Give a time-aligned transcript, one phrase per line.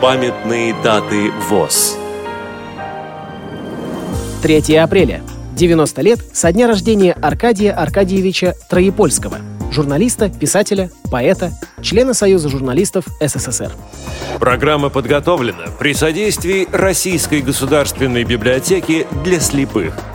[0.00, 1.98] Памятные даты ВОЗ.
[4.40, 5.20] 3 апреля.
[5.54, 9.36] 90 лет со дня рождения Аркадия Аркадьевича Троепольского,
[9.70, 11.52] журналиста, писателя, поэта,
[11.82, 13.72] члена Союза журналистов СССР.
[14.38, 19.94] Программа подготовлена при содействии Российской государственной библиотеки для слепых–